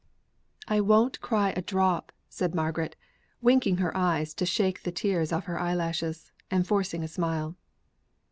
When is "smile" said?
7.07-7.55